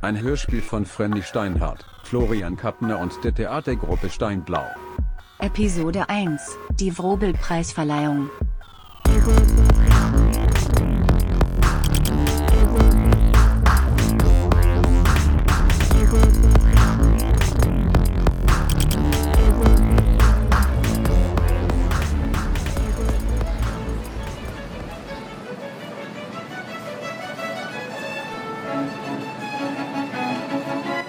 [0.00, 4.64] Ein Hörspiel von Frenny Steinhardt, Florian Kappner und der Theatergruppe Steinblau.
[5.40, 8.30] Episode 1, die Wrobel-Preisverleihung.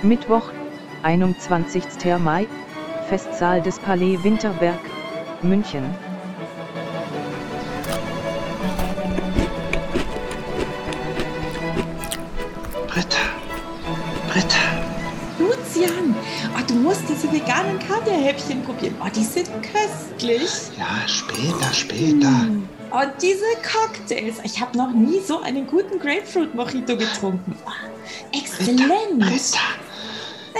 [0.01, 0.43] Mittwoch,
[1.03, 1.83] 21.
[2.19, 2.47] Mai,
[3.09, 4.79] Festsaal des Palais Winterberg,
[5.41, 5.83] München.
[12.87, 13.17] Britta,
[14.31, 14.57] Britta,
[15.37, 16.15] Lucian,
[16.55, 18.95] oh, du musst diese veganen Kaviarhäppchen probieren.
[19.03, 20.49] Oh, die sind köstlich.
[20.77, 22.47] ja, später, später.
[22.91, 24.37] Oh, diese Cocktails.
[24.45, 27.55] Ich habe noch nie so einen guten Grapefruit Mojito getrunken.
[27.65, 27.69] Oh,
[28.29, 29.19] Britta, exzellent.
[29.19, 29.59] Britta.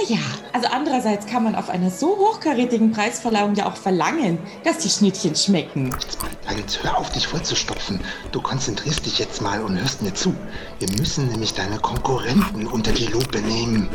[0.02, 0.20] Naja,
[0.54, 5.36] also andererseits kann man auf einer so hochkarätigen Preisverleihung ja auch verlangen, dass die Schnittchen
[5.36, 5.92] schmecken.
[5.92, 8.00] Jetzt, Britta, jetzt hör auf, dich vollzustopfen.
[8.32, 10.34] Du konzentrierst dich jetzt mal und hörst mir zu.
[10.80, 13.90] Wir müssen nämlich deine Konkurrenten unter die Lupe nehmen.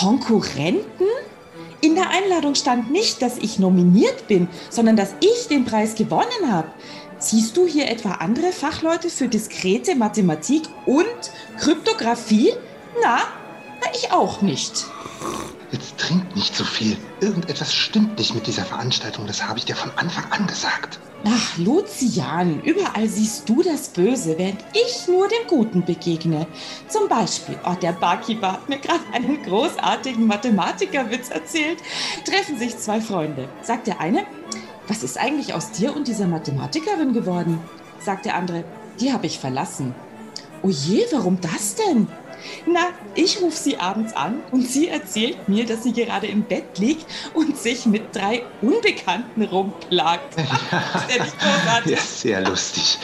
[0.00, 1.06] Konkurrenten?
[1.80, 6.50] In der Einladung stand nicht, dass ich nominiert bin, sondern dass ich den Preis gewonnen
[6.50, 6.68] habe.
[7.18, 11.06] Siehst du hier etwa andere Fachleute für diskrete Mathematik und
[11.58, 12.52] Kryptographie?
[13.02, 13.20] Na
[13.94, 14.86] ich auch nicht.
[15.70, 16.96] Jetzt trink nicht so viel.
[17.20, 21.00] Irgendetwas stimmt nicht mit dieser Veranstaltung, das habe ich dir von Anfang an gesagt.
[21.26, 26.46] Ach, Lucian, überall siehst du das Böse, während ich nur dem Guten begegne.
[26.86, 31.78] Zum Beispiel, oh, der Barkeeper hat mir gerade einen großartigen Mathematikerwitz erzählt.
[32.26, 33.48] Treffen sich zwei Freunde.
[33.62, 34.26] Sagt der eine,
[34.86, 37.58] was ist eigentlich aus dir und dieser Mathematikerin geworden?
[38.00, 38.64] Sagt der andere,
[39.00, 39.94] die habe ich verlassen.
[40.62, 42.06] Oh je, warum das denn?
[42.66, 46.78] Na, ich rufe sie abends an und sie erzählt mir, dass sie gerade im Bett
[46.78, 50.38] liegt und sich mit drei Unbekannten rumplagt.
[50.38, 51.92] Ist der nicht großartig?
[51.92, 52.98] Ja, sehr lustig.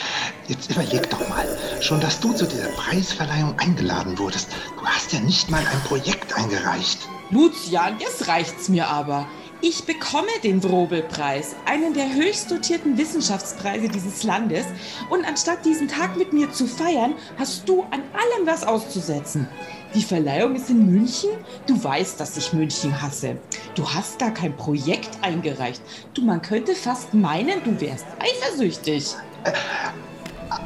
[0.47, 1.47] Jetzt überleg doch mal,
[1.81, 4.49] schon dass du zu dieser Preisverleihung eingeladen wurdest.
[4.77, 7.07] Du hast ja nicht mal ein Projekt eingereicht.
[7.29, 9.27] Lucian, jetzt reicht's mir aber.
[9.63, 14.65] Ich bekomme den Wrobel-Preis, einen der höchst dotierten Wissenschaftspreise dieses Landes.
[15.11, 19.47] Und anstatt diesen Tag mit mir zu feiern, hast du an allem was auszusetzen.
[19.93, 21.29] Die Verleihung ist in München.
[21.67, 23.37] Du weißt, dass ich München hasse.
[23.75, 25.83] Du hast gar kein Projekt eingereicht.
[26.15, 29.13] Du, man könnte fast meinen, du wärst eifersüchtig.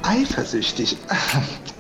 [0.03, 0.95] Eifersüchtig.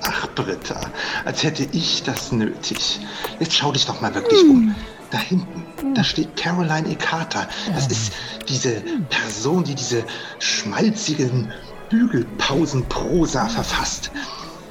[0.01, 0.81] Ach, Britta,
[1.23, 2.99] als hätte ich das nötig.
[3.39, 4.75] Jetzt schau dich doch mal wirklich um.
[5.11, 6.95] Da hinten, da steht Caroline E.
[6.95, 7.47] Carter.
[7.73, 8.13] Das ist
[8.47, 10.03] diese Person, die diese
[10.39, 11.51] schmalzigen
[11.89, 14.11] Bügelpausenprosa verfasst.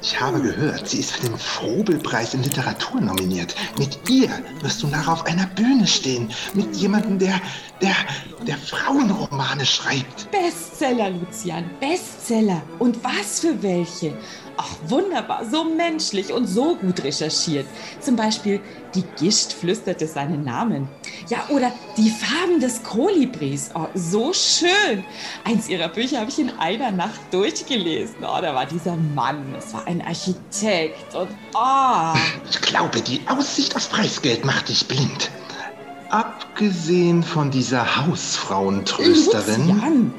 [0.02, 3.54] Ich habe gehört, sie ist für den Frobelpreis in Literatur nominiert.
[3.78, 4.28] Mit ihr
[4.60, 6.30] wirst du nachher auf einer Bühne stehen.
[6.52, 7.40] Mit jemandem, der,
[7.80, 7.94] der,
[8.46, 10.30] der Frauenromane schreibt.
[10.30, 12.60] Bestseller, Lucian, Bestseller.
[12.78, 14.14] Und was für welche?
[14.56, 17.66] Ach, wunderbar, so menschlich und so gut recherchiert.
[18.00, 18.60] Zum Beispiel,
[18.94, 20.88] die Gischt flüsterte seinen Namen.
[21.28, 23.70] Ja, oder die Farben des Kolibris.
[23.74, 25.04] Oh, so schön.
[25.44, 28.16] Eins ihrer Bücher habe ich in einer Nacht durchgelesen.
[28.20, 29.54] Oh, da war dieser Mann.
[29.58, 31.14] Es war ein Architekt.
[31.14, 32.14] Und oh.
[32.50, 35.30] Ich glaube, die Aussicht aufs Preisgeld macht dich blind.
[36.10, 40.14] Abgesehen von dieser Hausfrauentrösterin, Lucian,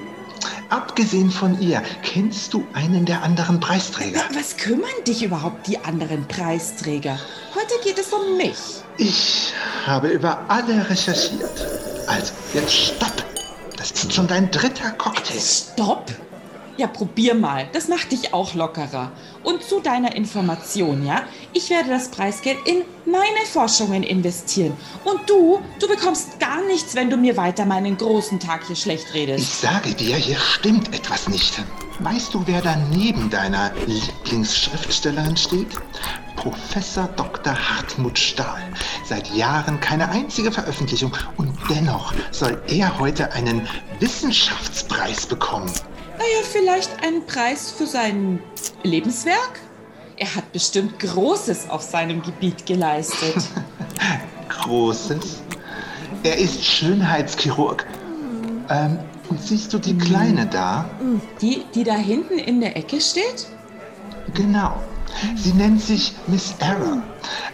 [0.69, 4.21] abgesehen von ihr, kennst du einen der anderen Preisträger?
[4.33, 7.19] was kümmern dich überhaupt die anderen Preisträger?
[7.53, 8.57] Heute geht es um mich.
[8.97, 9.53] Ich
[9.85, 11.67] habe über alle recherchiert.
[12.07, 13.23] Also, jetzt stopp.
[13.77, 15.39] Das ist schon dein dritter Cocktail.
[15.39, 16.11] Stopp!
[16.77, 17.69] Ja, probier mal.
[17.71, 19.11] Das macht dich auch lockerer.
[19.43, 21.23] Und zu deiner Information, ja?
[21.53, 24.73] Ich werde das Preisgeld in meine Forschungen investieren.
[25.05, 29.13] Und du, du bekommst gar nichts, wenn du mir weiter meinen großen Tag hier schlecht
[29.13, 29.39] redest.
[29.39, 31.63] Ich sage dir, hier stimmt etwas nicht.
[31.99, 35.69] Weißt du, wer da neben deiner Lieblingsschriftstellerin steht?
[36.35, 37.53] Professor Dr.
[37.53, 38.61] Hartmut Stahl.
[39.05, 43.65] Seit Jahren keine einzige Veröffentlichung und dennoch soll er heute einen
[43.99, 45.71] Wissenschaftspreis bekommen.
[46.25, 48.39] Naja, vielleicht einen Preis für sein
[48.81, 49.59] Lebenswerk?
[50.17, 53.35] Er hat bestimmt Großes auf seinem Gebiet geleistet.
[54.49, 55.43] Großes.
[56.23, 57.85] Er ist Schönheitschirurg.
[58.69, 58.97] Ähm,
[59.29, 60.89] und siehst du die Kleine da?
[61.41, 63.47] Die, die da hinten in der Ecke steht?
[64.33, 64.81] Genau.
[65.35, 67.03] Sie nennt sich Miss Error.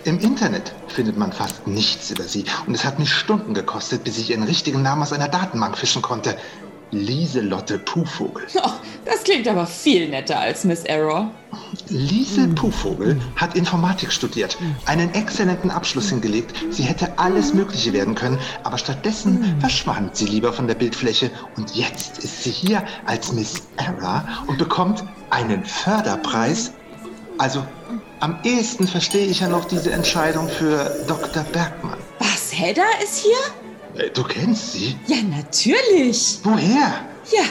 [0.06, 2.45] Im Internet findet man fast nichts über sie.
[2.68, 6.01] Und es hat mich Stunden gekostet, bis ich ihren richtigen Namen aus einer Datenbank fischen
[6.01, 6.38] konnte.
[6.92, 8.46] Lieselotte Puhvogel.
[8.64, 8.70] Oh,
[9.06, 11.32] Das klingt aber viel netter als Miss Error.
[11.90, 16.54] Liesel Puhvogel hat Informatik studiert, einen exzellenten Abschluss hingelegt.
[16.70, 21.32] Sie hätte alles Mögliche werden können, aber stattdessen verschwand sie lieber von der Bildfläche.
[21.58, 26.72] Und jetzt ist sie hier als Miss Error und bekommt einen Förderpreis.
[27.38, 27.66] Also
[28.20, 31.44] am ehesten verstehe ich ja noch diese Entscheidung für Dr.
[31.52, 31.98] Bergmann.
[32.20, 33.38] Was, Hedda ist hier?
[33.98, 34.96] Äh, Du kennst sie?
[35.08, 36.40] Ja, natürlich.
[36.44, 36.94] Woher?
[37.32, 37.44] Ja,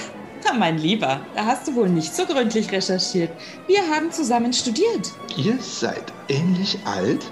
[0.45, 3.31] na, mein Lieber, da hast du wohl nicht so gründlich recherchiert.
[3.67, 5.11] Wir haben zusammen studiert.
[5.37, 7.25] Ihr seid ähnlich alt?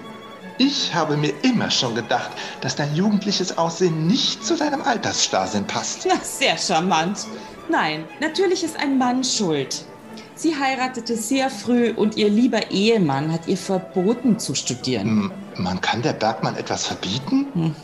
[0.57, 6.05] Ich habe mir immer schon gedacht, dass dein jugendliches Aussehen nicht zu deinem Altersstarrsinn passt.
[6.07, 7.25] Na, sehr charmant.
[7.69, 9.85] Nein, natürlich ist ein Mann schuld.
[10.35, 15.07] Sie heiratete sehr früh und ihr lieber Ehemann hat ihr verboten zu studieren.
[15.07, 15.31] Hm,
[15.63, 17.75] Man kann der Bergmann etwas verbieten?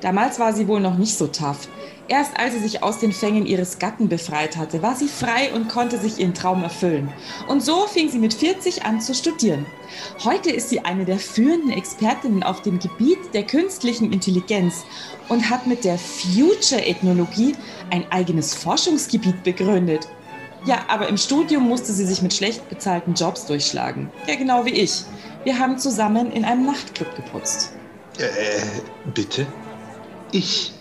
[0.00, 1.68] Damals war sie wohl noch nicht so tough.
[2.08, 5.68] Erst als sie sich aus den Fängen ihres Gatten befreit hatte, war sie frei und
[5.68, 7.12] konnte sich ihren Traum erfüllen.
[7.48, 9.66] Und so fing sie mit 40 an zu studieren.
[10.22, 14.84] Heute ist sie eine der führenden Expertinnen auf dem Gebiet der künstlichen Intelligenz
[15.28, 17.56] und hat mit der Future Ethnologie
[17.90, 20.06] ein eigenes Forschungsgebiet begründet.
[20.64, 24.10] Ja, aber im Studium musste sie sich mit schlecht bezahlten Jobs durchschlagen.
[24.28, 25.02] Ja, genau wie ich.
[25.44, 27.72] Wir haben zusammen in einem Nachtclub geputzt.
[28.18, 28.24] Äh,
[29.14, 29.46] bitte?
[30.32, 30.72] Ich,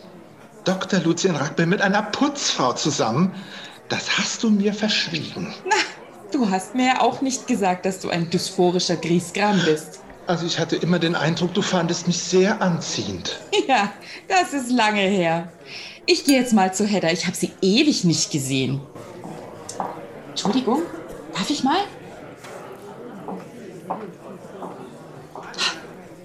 [0.64, 1.00] Dr.
[1.00, 3.34] Lucian Rack, bin mit einer Putzfrau zusammen?
[3.90, 5.54] Das hast du mir verschwiegen.
[5.66, 5.76] Na,
[6.32, 10.02] du hast mir ja auch nicht gesagt, dass du ein dysphorischer Griesgram bist.
[10.28, 13.40] Also ich hatte immer den Eindruck, du fandest mich sehr anziehend.
[13.68, 13.92] Ja,
[14.28, 15.52] das ist lange her.
[16.06, 17.10] Ich gehe jetzt mal zu Hedda.
[17.10, 18.80] Ich habe sie ewig nicht gesehen.
[20.30, 20.84] Entschuldigung,
[21.34, 21.80] darf ich mal?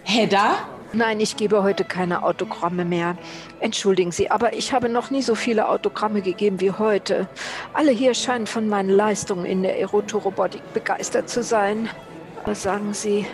[0.05, 0.69] Hedda?
[0.93, 3.17] Nein, ich gebe heute keine Autogramme mehr.
[3.61, 7.29] Entschuldigen Sie, aber ich habe noch nie so viele Autogramme gegeben wie heute.
[7.75, 11.89] Alle hier scheinen von meinen Leistungen in der Erotorobotik begeistert zu sein.
[12.45, 13.25] Was sagen Sie?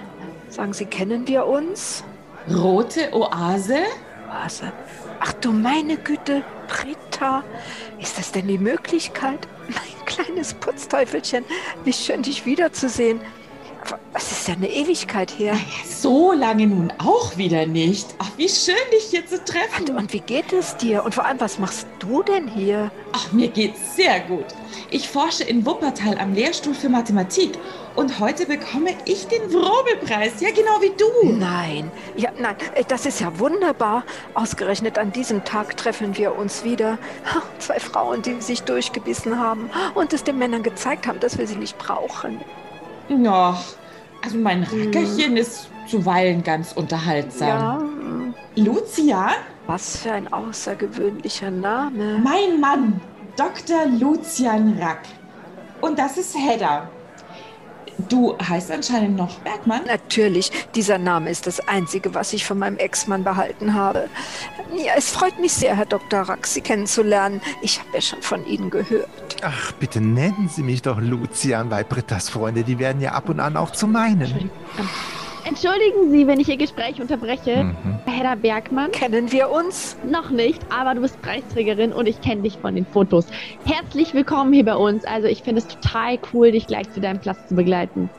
[0.51, 2.05] Sagen Sie, kennen wir uns?
[2.55, 3.79] Rote Oase?
[4.29, 4.63] Was?
[5.21, 7.43] Ach du meine Güte, Britta,
[7.99, 9.49] ist das denn die Möglichkeit?
[9.69, 11.45] Mein kleines Putzteufelchen,
[11.85, 13.21] wie schön dich wiederzusehen.
[14.15, 15.57] Es ist ja eine Ewigkeit her.
[15.85, 18.15] So lange nun auch wieder nicht.
[18.19, 19.97] Ach, wie schön, dich hier zu treffen.
[19.97, 21.05] Und wie geht es dir?
[21.05, 22.91] Und vor allem, was machst du denn hier?
[23.13, 24.47] Ach, mir geht's sehr gut.
[24.91, 27.59] Ich forsche in Wuppertal am Lehrstuhl für Mathematik
[27.97, 31.33] und heute bekomme ich den Wrobelpreis, ja genau wie du.
[31.33, 34.05] Nein, ja, nein, äh, das ist ja wunderbar.
[34.35, 36.99] Ausgerechnet an diesem Tag treffen wir uns wieder.
[37.59, 41.57] Zwei Frauen, die sich durchgebissen haben und es den Männern gezeigt haben, dass wir sie
[41.57, 42.41] nicht brauchen.
[43.09, 43.59] Ja,
[44.25, 47.49] also mein Rackerchen ist zuweilen ganz unterhaltsam.
[47.49, 47.83] Ja,
[48.57, 49.31] Lucia,
[49.67, 52.19] was für ein außergewöhnlicher Name.
[52.19, 53.01] mein Mann,
[53.37, 53.87] Dr.
[53.87, 55.03] Lucian Rack.
[55.81, 56.89] Und das ist Hedda.
[58.09, 59.83] Du heißt anscheinend noch Bergmann.
[59.87, 64.09] Natürlich, dieser Name ist das Einzige, was ich von meinem Ex-Mann behalten habe.
[64.75, 66.21] Ja, es freut mich sehr, Herr Dr.
[66.21, 67.41] Rack, Sie kennenzulernen.
[67.63, 69.37] Ich habe ja schon von Ihnen gehört.
[69.43, 73.41] Ach, bitte nennen Sie mich doch Lucian, weil Brittas Freunde, die werden ja ab und
[73.41, 74.51] an auch zu meinen.
[75.47, 77.63] Entschuldigen Sie, wenn ich Ihr Gespräch unterbreche.
[77.63, 77.99] Mhm.
[78.05, 78.91] Hedda Bergmann?
[78.91, 79.97] Kennen wir uns?
[80.05, 83.27] Noch nicht, aber du bist Preisträgerin und ich kenne dich von den Fotos.
[83.65, 85.05] Herzlich willkommen hier bei uns.
[85.05, 88.11] Also ich finde es total cool, dich gleich zu deinem Platz zu begleiten.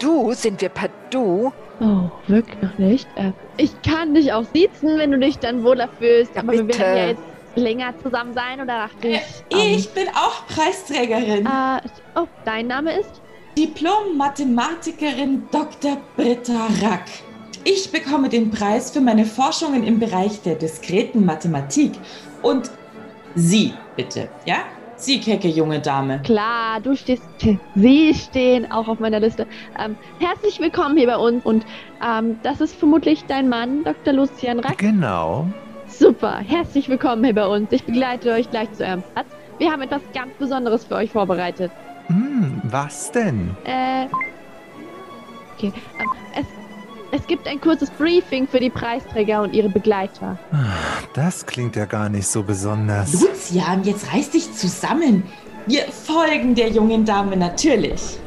[0.00, 1.50] Du, sind wir per Du?
[1.80, 3.08] Oh, wirklich noch nicht?
[3.16, 6.34] Äh, ich kann dich auch siezen, wenn du dich dann wohler fühlst.
[6.34, 6.80] Ja, aber wir bitte.
[6.80, 7.22] werden ja jetzt
[7.54, 9.22] länger zusammen sein oder dachte ich.
[9.48, 11.46] Ich bin auch Preisträgerin.
[11.46, 13.22] Ähm, äh, oh, dein Name ist?
[13.56, 15.96] Diplom-Mathematikerin Dr.
[16.14, 17.06] Britta Rack.
[17.64, 21.92] Ich bekomme den Preis für meine Forschungen im Bereich der diskreten Mathematik.
[22.42, 22.70] Und
[23.34, 24.56] Sie, bitte, ja?
[24.96, 26.20] Sie, kecke junge Dame.
[26.22, 27.22] Klar, du stehst,
[27.74, 29.46] sie stehen auch auf meiner Liste.
[29.78, 31.64] Ähm, herzlich willkommen hier bei uns und
[32.06, 34.12] ähm, das ist vermutlich dein Mann, Dr.
[34.12, 34.76] Lucian Rack.
[34.76, 35.46] Genau.
[35.86, 37.72] Super, herzlich willkommen hier bei uns.
[37.72, 39.28] Ich begleite euch gleich zu eurem Platz.
[39.56, 41.70] Wir haben etwas ganz Besonderes für euch vorbereitet.
[42.70, 43.56] Was denn?
[43.64, 44.06] Äh,
[45.54, 46.46] okay, ähm, es,
[47.20, 50.38] es gibt ein kurzes Briefing für die Preisträger und ihre Begleiter.
[51.14, 53.12] Das klingt ja gar nicht so besonders.
[53.12, 55.22] Lucian, jetzt reiß dich zusammen.
[55.66, 58.18] Wir folgen der jungen Dame natürlich.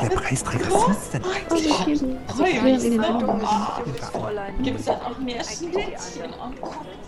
[0.00, 1.22] Der Preisträger, was ist denn?
[1.50, 2.88] Okay, Freue mich so.
[2.98, 4.54] Oh, Fräulein.
[4.62, 7.02] Gibt's da noch mehr Schnittchen und Cocktails?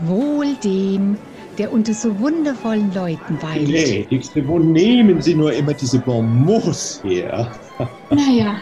[0.00, 1.18] Wohl dem,
[1.58, 3.66] der unter so wundervollen Leuten weilt.
[3.66, 7.52] Gnädigste, wo nehmen Sie nur immer diese Bonbons her?
[8.10, 8.56] Naja,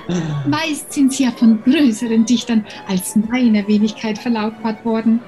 [0.46, 5.20] meist sind sie ja von größeren Dichtern als meiner Wenigkeit verlautbart worden.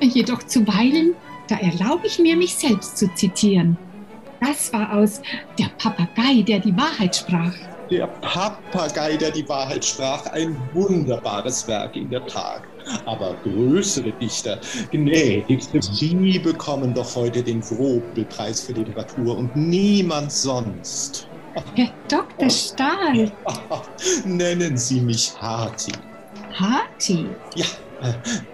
[0.00, 1.14] Jedoch zuweilen
[1.48, 3.78] Da erlaube ich mir, mich selbst zu zitieren.
[4.40, 5.20] Das war aus
[5.58, 7.54] Der Papagei, der die Wahrheit sprach.
[7.90, 12.62] Der Papagei, der die Wahrheit sprach, ein wunderbares Werk in der Tat.
[13.06, 21.26] Aber größere Dichter, gnädigste, Sie bekommen doch heute den Wrobelpreis für Literatur und niemand sonst.
[21.74, 22.48] Herr Dr.
[22.50, 23.32] Stahl.
[24.24, 25.92] Nennen Sie mich Harti.
[26.54, 27.26] Harti?
[27.56, 27.66] Ja,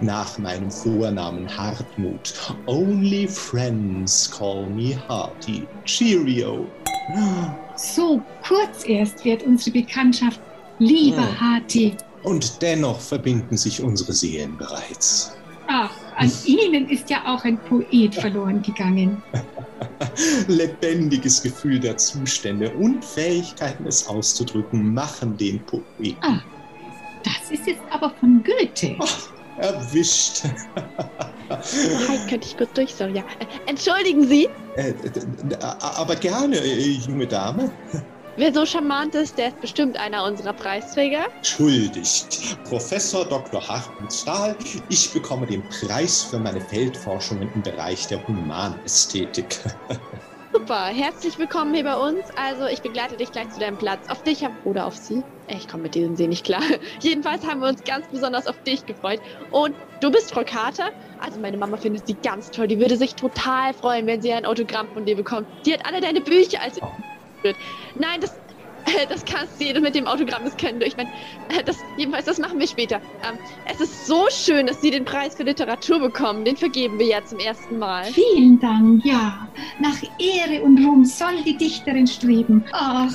[0.01, 2.35] nach meinem Vornamen Hartmut.
[2.67, 5.67] Only friends call me Harty.
[5.85, 6.67] Cheerio.
[7.77, 10.41] So kurz erst wird unsere Bekanntschaft.
[10.79, 11.41] Lieber Hm.
[11.41, 11.97] Harti.
[12.27, 15.37] Und dennoch verbinden sich unsere Seelen bereits.
[15.69, 19.23] Ach, an Ihnen ist ja auch ein Poet verloren gegangen.
[20.49, 26.17] Lebendiges Gefühl der Zustände und Fähigkeiten, es auszudrücken, machen den Poeten.
[26.21, 26.41] Ah,
[27.23, 28.97] das ist jetzt aber von Goethe.
[29.59, 30.43] Erwischt.
[31.49, 33.19] Hi, könnte ich kurz durch, sorry.
[33.19, 33.23] Ja.
[33.39, 34.93] Äh, Entschuldigen Sie, Äh,
[35.61, 37.71] aber gerne, äh, junge Dame.
[38.37, 41.27] Wer so charmant ist, der ist bestimmt einer unserer Preisträger.
[41.37, 43.67] Entschuldigt, Professor Dr.
[43.67, 44.57] Hartmut Stahl,
[44.89, 49.61] ich bekomme den Preis für meine Feldforschungen im Bereich der Humanästhetik.
[50.53, 52.31] Super, herzlich willkommen hier bei uns.
[52.35, 54.09] Also, ich begleite dich gleich zu deinem Platz.
[54.09, 55.23] Auf dich oder auf sie.
[55.49, 56.63] Ich komme mit diesem See nicht klar.
[57.01, 59.21] Jedenfalls haben wir uns ganz besonders auf dich gefreut.
[59.51, 60.89] Und du bist Frau Carter.
[61.19, 62.69] Also, meine Mama findet sie ganz toll.
[62.69, 65.47] Die würde sich total freuen, wenn sie ein Autogramm von dir bekommt.
[65.67, 66.79] Die hat alle deine Bücher als.
[67.95, 68.41] Nein, das.
[69.09, 70.87] Das kannst du mit dem Autogramm, das können wir.
[70.87, 71.11] Ich meine,
[71.65, 72.97] das, jedenfalls, das machen wir später.
[73.29, 73.39] Ähm,
[73.71, 76.45] es ist so schön, dass Sie den Preis für Literatur bekommen.
[76.45, 78.05] Den vergeben wir ja zum ersten Mal.
[78.05, 79.49] Vielen Dank, ja.
[79.81, 82.65] Nach Ehre und Ruhm soll die Dichterin streben.
[82.73, 83.13] Ach,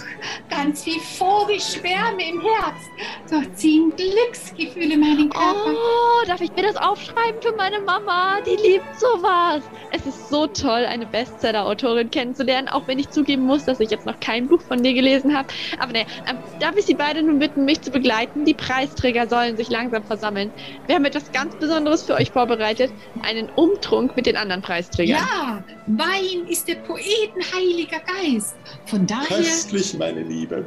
[0.49, 5.73] ganz wie Vogelschwärme im Herz durchziehen Glücksgefühle meinen Körper.
[5.73, 8.39] Oh, darf ich mir das aufschreiben für meine Mama?
[8.41, 9.61] Die liebt sowas.
[9.91, 14.05] Es ist so toll, eine Bestseller-Autorin kennenzulernen, auch wenn ich zugeben muss, dass ich jetzt
[14.05, 15.47] noch kein Buch von dir gelesen habe.
[15.79, 18.45] Aber ne, ähm, darf ich Sie beide nun bitten, mich zu begleiten?
[18.45, 20.51] Die Preisträger sollen sich langsam versammeln.
[20.87, 22.91] Wir haben etwas ganz Besonderes für euch vorbereitet.
[23.23, 25.19] Einen Umtrunk mit den anderen Preisträgern.
[25.19, 28.55] Ja, Wein ist der Poeten heiliger Geist.
[28.85, 29.37] Von daher.
[29.37, 30.65] Köstlich, meine Liebe.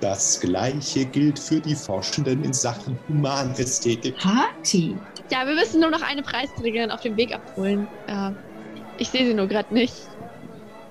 [0.00, 4.16] Das Gleiche gilt für die Forschenden in Sachen Humanästhetik.
[4.18, 4.96] Party.
[5.30, 7.86] Ja, wir müssen nur noch eine Preisträgerin auf dem Weg abholen.
[8.06, 8.30] Äh,
[8.98, 9.94] ich sehe sie nur gerade nicht.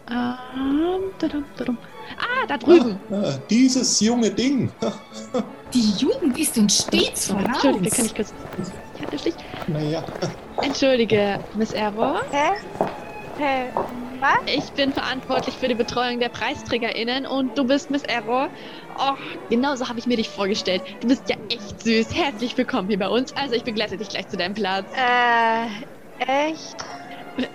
[0.09, 1.77] Ähm, tadam, tadam.
[2.17, 2.99] Ah, da drüben.
[3.11, 4.71] Ah, dieses junge Ding.
[5.73, 7.45] Die Jugend ist uns stets voraus.
[7.45, 8.33] Entschuldige, kann ich kurz.
[9.01, 9.33] Ja, wirklich?
[9.67, 10.03] Naja,
[10.61, 12.21] Entschuldige, Miss Error.
[12.31, 12.51] Hä?
[13.39, 13.65] Hä?
[14.19, 14.39] Was?
[14.45, 18.49] Ich bin verantwortlich für die Betreuung der PreisträgerInnen und du bist Miss Error.
[18.99, 19.15] Oh,
[19.49, 20.83] genau so habe ich mir dich vorgestellt.
[21.01, 22.13] Du bist ja echt süß.
[22.13, 23.35] Herzlich willkommen hier bei uns.
[23.35, 24.85] Also, ich begleite dich gleich zu deinem Platz.
[24.95, 25.65] Äh,
[26.19, 26.75] echt?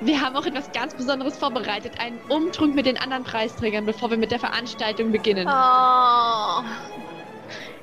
[0.01, 2.01] Wir haben auch etwas ganz Besonderes vorbereitet.
[2.01, 5.49] Einen Umtrunk mit den anderen Preisträgern, bevor wir mit der Veranstaltung beginnen.
[5.49, 6.63] Oh.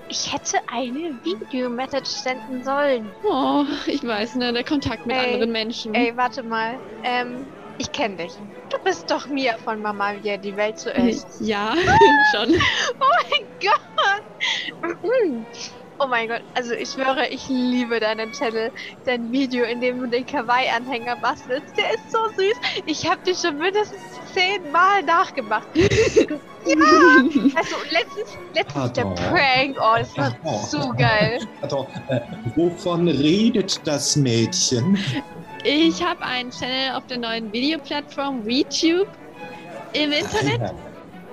[0.07, 3.09] Ich hätte eine Videomessage senden sollen.
[3.23, 4.53] Oh, ich weiß, ne?
[4.53, 5.93] Der Kontakt mit Ey, anderen Menschen.
[5.93, 6.77] Ey, warte mal.
[7.03, 7.47] Ähm,
[7.77, 8.33] ich kenne dich.
[8.69, 11.41] Du bist doch Mia von Mama Mia, die Welt zuerst.
[11.41, 11.73] Ja,
[12.33, 12.55] schon.
[12.99, 14.23] Oh mein Gott!
[15.97, 18.69] Oh mein Gott, also ich schwöre, ich liebe deinen Channel.
[19.05, 22.55] Dein Video, in dem du den Kawaii-Anhänger bastelst, der ist so süß.
[22.85, 24.01] Ich habe den schon mindestens
[24.33, 25.67] zehnmal nachgemacht.
[25.75, 25.85] ja!
[27.55, 29.15] Also letztens, letztens der Pardon.
[29.15, 30.59] Prank, oh, das war Oh.
[30.67, 31.39] so geil.
[31.61, 32.19] also, äh,
[32.55, 34.97] wovon redet das Mädchen?
[35.63, 39.07] Ich habe einen Channel auf der neuen Videoplattform WeTube
[39.93, 40.61] im Internet.
[40.61, 40.73] Ah,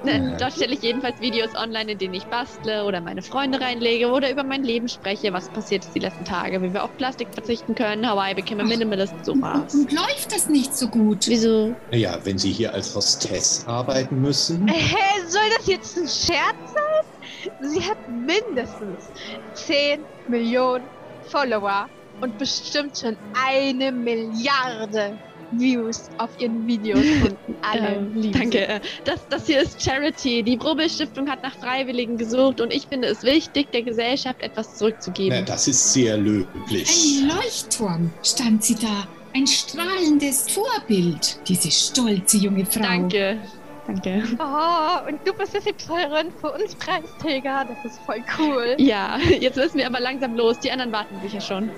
[0.05, 4.11] Ne, Dort stelle ich jedenfalls Videos online, in denen ich bastle oder meine Freunde reinlege
[4.11, 7.29] oder über mein Leben spreche, was passiert ist die letzten Tage, wie wir auf Plastik
[7.33, 9.75] verzichten können, Hawaii became a minimalist, sowas.
[9.75, 11.27] Und läuft das nicht so gut?
[11.29, 11.75] Wieso?
[11.91, 14.69] Ja, wenn Sie hier als Hostess arbeiten müssen.
[14.69, 14.97] Hä,
[15.29, 17.53] soll das jetzt ein Scherz sein?
[17.61, 19.11] Sie hat mindestens
[19.55, 20.85] 10 Millionen
[21.23, 21.89] Follower
[22.21, 25.19] und bestimmt schon eine Milliarde
[25.59, 28.67] Views auf ihren Videos und alle Ähm, lieben danke.
[28.69, 30.43] äh, Das, das hier ist Charity.
[30.43, 35.39] Die Probel-Stiftung hat nach Freiwilligen gesucht und ich finde es wichtig, der Gesellschaft etwas zurückzugeben.
[35.41, 37.19] Na, das ist sehr löblich.
[37.23, 39.07] Ein Leuchtturm stand sie da.
[39.35, 42.83] Ein strahlendes Vorbild, diese stolze junge Frau.
[42.83, 43.39] Danke.
[43.87, 44.23] Danke.
[44.39, 47.67] Oh, und du bist jetzt die Pfarrerin für uns Preisträger.
[47.69, 48.77] Das ist voll cool.
[48.79, 50.61] Ja, jetzt müssen wir aber langsam los.
[50.61, 51.71] Die anderen warten sicher schon.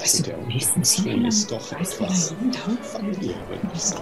[0.00, 2.34] Also der Umzugslohn ist doch etwas
[2.82, 3.94] familiäres.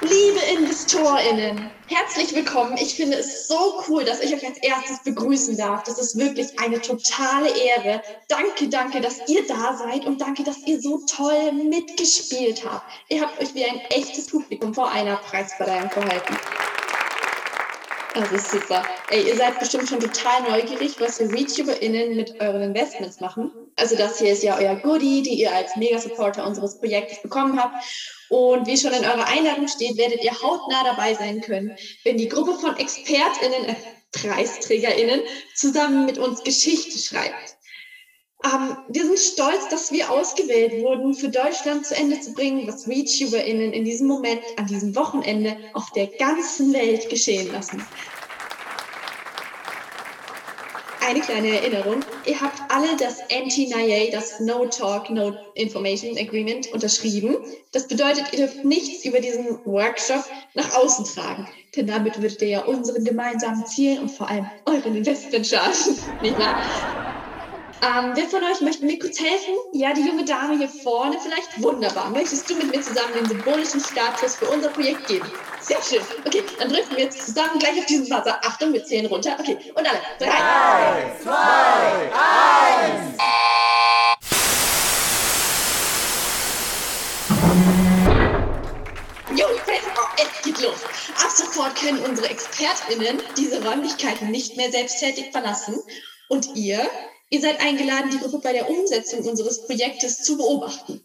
[0.00, 2.76] ModeratorenInnen, herzlich willkommen.
[2.78, 5.82] Ich finde es so cool, dass ich euch als erstes begrüßen darf.
[5.84, 8.02] Das ist wirklich eine totale Ehre.
[8.28, 12.84] Danke, danke, dass ihr da seid und danke, dass ihr so toll mitgespielt habt.
[13.08, 16.36] Ihr habt euch wie ein echtes Publikum vor einer Preisverleihung verhalten.
[18.20, 18.82] Das ist super.
[19.08, 23.50] Ey, ihr seid bestimmt schon total neugierig, was wir ReachUberInnen mit euren Investments machen.
[23.76, 27.82] Also das hier ist ja euer Goodie, die ihr als Mega-Supporter unseres Projektes bekommen habt.
[28.28, 31.74] Und wie schon in eurer Einladung steht, werdet ihr hautnah dabei sein können,
[32.04, 33.74] wenn die Gruppe von ExpertInnen, äh,
[34.12, 35.22] PreisträgerInnen
[35.54, 37.56] zusammen mit uns Geschichte schreibt.
[38.42, 42.88] Ähm, wir sind stolz, dass wir ausgewählt wurden, für Deutschland zu Ende zu bringen, was
[42.88, 47.84] ReachUberInnen in diesem Moment, an diesem Wochenende auf der ganzen Welt geschehen lassen.
[51.02, 52.00] Eine kleine Erinnerung.
[52.24, 57.36] Ihr habt alle das NT9A, das No Talk, No Information Agreement unterschrieben.
[57.72, 61.48] Das bedeutet, ihr dürft nichts über diesen Workshop nach außen tragen.
[61.74, 65.96] Denn damit würdet ihr ja unseren gemeinsamen Zielen und vor allem euren Investment schaden.
[66.22, 67.19] Nicht wahr?
[67.82, 69.54] Ähm, wer von euch möchte mir kurz helfen?
[69.72, 71.62] Ja, die junge Dame hier vorne vielleicht.
[71.62, 72.10] Wunderbar.
[72.10, 75.26] Möchtest du mit mir zusammen den symbolischen Status für unser Projekt geben?
[75.62, 76.02] Sehr schön.
[76.26, 78.38] Okay, dann drücken wir jetzt zusammen gleich auf diesen Buzzer.
[78.44, 79.34] Achtung, wir zählen runter.
[79.40, 79.98] Okay, und alle.
[80.18, 80.26] Drei.
[80.28, 83.16] Drei, zwei, eins.
[89.34, 90.84] Jo, oh, es geht los.
[91.16, 95.80] Ab sofort können unsere ExpertInnen diese Räumlichkeiten nicht mehr selbsttätig verlassen.
[96.28, 96.86] Und ihr,
[97.30, 101.02] ihr seid eingeladen, die Gruppe bei der Umsetzung unseres Projektes zu beobachten.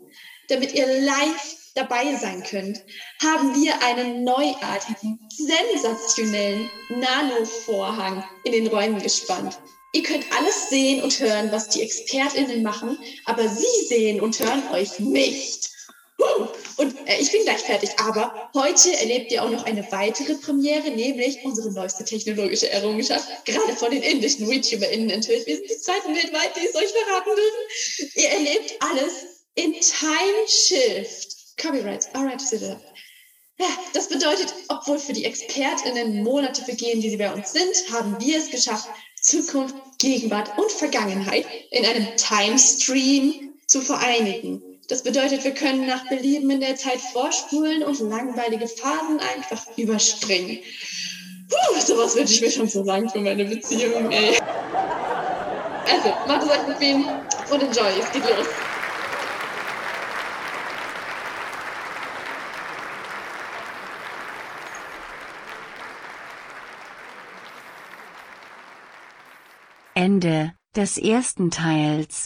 [0.50, 2.84] Damit ihr live dabei sein könnt,
[3.22, 9.60] haben wir einen neuartigen, sensationellen Nano-Vorhang in den Räumen gespannt.
[9.94, 14.64] Ihr könnt alles sehen und hören, was die ExpertInnen machen, aber sie sehen und hören
[14.74, 15.75] euch nicht.
[16.78, 20.90] Und äh, ich bin gleich fertig, aber heute erlebt ihr auch noch eine weitere Premiere,
[20.90, 25.46] nämlich unsere neueste technologische Errungenschaft, gerade von den indischen VTuberInnen enthüllt.
[25.46, 28.12] Wir sind die zweiten weltweit, die es euch verraten dürfen.
[28.16, 29.14] Ihr erlebt alles
[29.56, 31.36] in Time Shift.
[31.58, 32.42] Copyrights, alright,
[33.58, 38.18] ja, das bedeutet, obwohl für die ExpertInnen Monate vergehen, die sie bei uns sind, haben
[38.20, 38.90] wir es geschafft,
[39.22, 44.62] Zukunft, Gegenwart und Vergangenheit in einem Timestream zu vereinigen.
[44.88, 50.60] Das bedeutet, wir können nach Belieben in der Zeit vorspulen und langweilige Phasen einfach überspringen.
[51.50, 54.38] Puh, sowas wünsche ich mir schon so lang für meine Beziehung, ey.
[55.88, 57.06] Also, macht es euch bequem
[57.50, 57.92] und enjoy.
[58.00, 58.48] Es geht los.
[69.96, 72.24] Ende des ersten Teils.